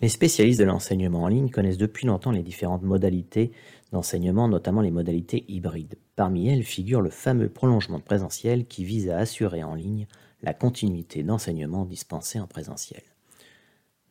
[0.00, 3.50] Les spécialistes de l'enseignement en ligne connaissent depuis longtemps les différentes modalités
[3.90, 5.98] d'enseignement, notamment les modalités hybrides.
[6.14, 10.06] Parmi elles figure le fameux prolongement présentiel qui vise à assurer en ligne
[10.42, 13.02] la continuité d'enseignement dispensé en présentiel.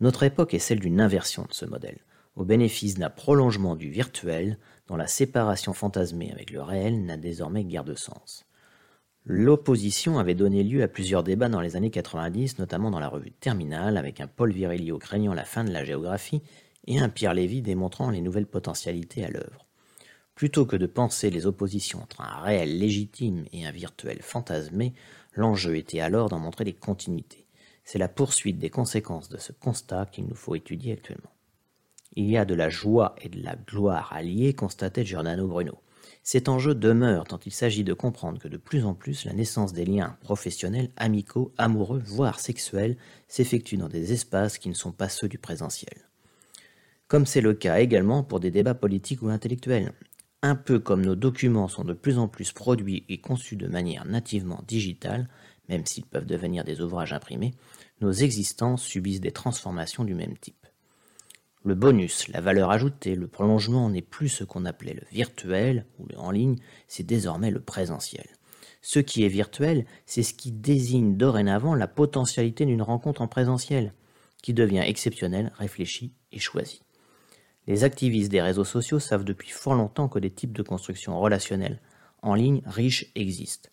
[0.02, 1.99] Notre époque est celle d'une inversion de ce modèle,
[2.35, 7.63] au bénéfice d'un prolongement du virtuel dont la séparation fantasmée avec le réel n'a désormais
[7.63, 8.45] guère de sens.
[9.30, 13.32] L'opposition avait donné lieu à plusieurs débats dans les années 90, notamment dans la revue
[13.32, 16.42] Terminal, avec un Paul Virilio craignant la fin de la géographie
[16.86, 19.65] et un Pierre Lévy démontrant les nouvelles potentialités à l'œuvre.
[20.34, 24.93] Plutôt que de penser les oppositions entre un réel légitime et un virtuel fantasmé,
[25.34, 27.48] l'enjeu était alors d'en montrer les continuités.
[27.84, 31.34] C'est la poursuite des conséquences de ce constat qu'il nous faut étudier actuellement.
[32.16, 35.81] Il y a de la joie et de la gloire alliées, constatait Giordano Bruno.
[36.30, 39.72] Cet enjeu demeure tant il s'agit de comprendre que de plus en plus la naissance
[39.72, 42.97] des liens professionnels, amicaux, amoureux, voire sexuels
[43.30, 45.94] s'effectue dans des espaces qui ne sont pas ceux du présentiel.
[47.08, 49.94] Comme c'est le cas également pour des débats politiques ou intellectuels.
[50.42, 54.03] Un peu comme nos documents sont de plus en plus produits et conçus de manière
[54.03, 55.30] nativement digitale,
[55.69, 57.53] même s'ils peuvent devenir des ouvrages imprimés,
[58.02, 60.67] nos existences subissent des transformations du même type.
[61.68, 66.06] Le bonus, la valeur ajoutée, le prolongement n'est plus ce qu'on appelait le virtuel ou
[66.06, 66.56] le en ligne,
[66.88, 68.26] c'est désormais le présentiel.
[68.82, 73.92] Ce qui est virtuel, c'est ce qui désigne dorénavant la potentialité d'une rencontre en présentiel,
[74.42, 76.84] qui devient exceptionnelle, réfléchie et choisie.
[77.68, 81.81] Les activistes des réseaux sociaux savent depuis fort longtemps que des types de construction relationnelle
[82.22, 83.70] en ligne riches existent.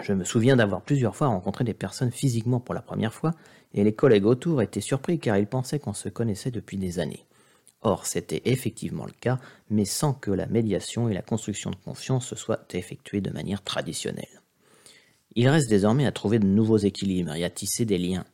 [0.00, 3.32] Je me souviens d'avoir plusieurs fois rencontré des personnes physiquement pour la première fois,
[3.74, 7.26] et les collègues autour étaient surpris car ils pensaient qu'on se connaissait depuis des années.
[7.82, 12.26] Or, c'était effectivement le cas, mais sans que la médiation et la construction de confiance
[12.26, 14.40] se soient effectuées de manière traditionnelle.
[15.34, 18.24] Il reste désormais à trouver de nouveaux équilibres et à tisser des liens.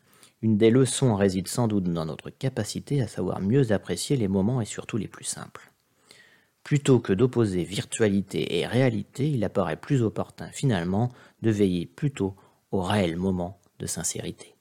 [0.42, 4.60] Une des leçons réside sans doute dans notre capacité à savoir mieux apprécier les moments
[4.60, 5.72] et surtout les plus simples.
[6.68, 12.36] Plutôt que d'opposer virtualité et réalité, il apparaît plus opportun finalement de veiller plutôt
[12.72, 14.57] au réel moment de sincérité.